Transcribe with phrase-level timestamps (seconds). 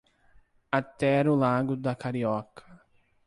[0.71, 2.63] Até o largo da Carioca.